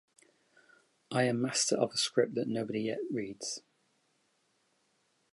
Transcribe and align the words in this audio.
I 1.11 1.25
am 1.25 1.39
master 1.43 1.75
of 1.75 1.91
a 1.93 1.97
script 1.97 2.33
that 2.33 2.47
nobody 2.47 2.81
yet 2.85 3.01
reads. 3.11 3.61